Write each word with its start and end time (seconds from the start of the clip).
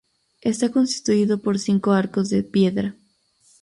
Está 0.41 0.69
constituido 0.71 1.43
por 1.43 1.59
cinco 1.59 1.91
arcos 1.91 2.29
de 2.29 2.41
piedra. 2.41 2.95